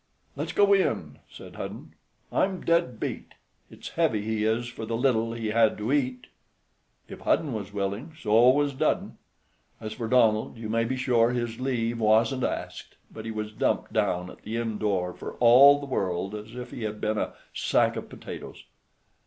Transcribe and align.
"Let's 0.35 0.51
go 0.51 0.73
in," 0.73 1.19
said 1.29 1.57
Hudden; 1.57 1.93
"I'm 2.31 2.61
dead 2.61 2.99
beat. 2.99 3.35
It's 3.69 3.89
heavy 3.89 4.23
he 4.23 4.45
is 4.45 4.67
for 4.67 4.83
the 4.83 4.97
little 4.97 5.33
he 5.33 5.49
had 5.51 5.77
to 5.77 5.93
eat." 5.93 6.25
If 7.07 7.19
Hudden 7.19 7.53
was 7.53 7.71
willing, 7.71 8.13
so 8.19 8.49
was 8.49 8.73
Dudden. 8.73 9.19
As 9.79 9.93
for 9.93 10.07
Donald, 10.07 10.57
you 10.57 10.69
may 10.69 10.85
be 10.85 10.97
sure 10.97 11.29
his 11.29 11.59
leave 11.59 11.99
wasn't 11.99 12.43
asked, 12.43 12.95
but 13.11 13.25
he 13.25 13.31
was 13.31 13.51
dumped 13.53 13.93
down 13.93 14.31
at 14.31 14.41
the 14.41 14.57
inn 14.57 14.79
door 14.79 15.13
for 15.13 15.33
all 15.35 15.79
the 15.79 15.85
world 15.85 16.33
as 16.33 16.55
if 16.55 16.71
he 16.71 16.81
had 16.81 16.99
been 16.99 17.19
a 17.19 17.35
sack 17.53 17.95
of 17.95 18.09
potatoes. 18.09 18.63